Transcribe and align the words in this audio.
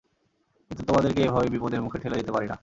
কিন্তু 0.71 0.83
তোমাদেরকে 0.85 1.21
এভাবে 1.23 1.47
বিপদের 1.49 1.81
মুখে 1.81 2.01
ঠেলে 2.03 2.19
দিতে 2.19 2.31
পারি 2.31 2.47
না। 2.47 2.55